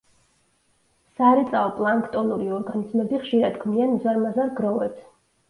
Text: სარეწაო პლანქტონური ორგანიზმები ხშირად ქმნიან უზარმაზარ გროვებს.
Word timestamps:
სარეწაო 1.19 1.69
პლანქტონური 1.75 2.49
ორგანიზმები 2.57 3.21
ხშირად 3.27 3.61
ქმნიან 3.67 3.95
უზარმაზარ 4.01 4.53
გროვებს. 4.65 5.07